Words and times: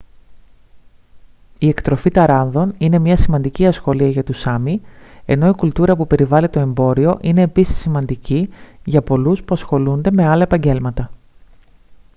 η 1.59 1.67
εκτροφή 1.67 2.09
ταράνδων 2.09 2.73
είναι 2.77 2.99
μια 2.99 3.15
σημαντική 3.17 3.67
ασχολία 3.67 4.09
για 4.09 4.23
τους 4.23 4.39
σάμι 4.39 4.81
ενώ 5.25 5.47
η 5.47 5.53
κουλτούρα 5.53 5.95
που 5.95 6.07
περιβάλλει 6.07 6.49
το 6.49 6.59
εμπόριο 6.59 7.17
είναι 7.21 7.41
επίσης 7.41 7.77
σημαντική 7.77 8.49
για 8.83 9.01
πολλούς 9.01 9.39
που 9.43 9.53
ασχολούνται 9.53 10.11
με 10.11 10.27
άλλα 10.27 10.43
επαγγέλματα 10.43 11.11